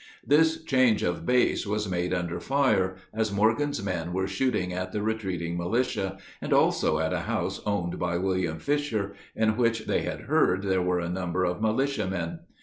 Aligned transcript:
This 0.25 0.63
change 0.63 1.03
of 1.03 1.27
base 1.27 1.67
was 1.67 1.87
made 1.87 2.11
under 2.11 2.39
fire, 2.39 2.95
as 3.13 3.31
Morgan's 3.31 3.83
men 3.83 4.13
were 4.13 4.25
shooting 4.27 4.73
at 4.73 4.91
the 4.91 5.03
retreating 5.03 5.55
militia, 5.55 6.17
and 6.41 6.51
also 6.51 6.97
at 6.97 7.13
a 7.13 7.19
house 7.29 7.61
owned 7.67 7.99
by 7.99 8.17
William 8.17 8.57
Fisher, 8.57 9.13
in 9.35 9.57
which 9.57 9.85
they 9.85 10.01
had 10.01 10.21
heard 10.21 10.63
there 10.63 10.81
were 10.81 10.99
a 11.01 11.07
number 11.07 11.45
of 11.45 11.61
militiamen. 11.61 12.39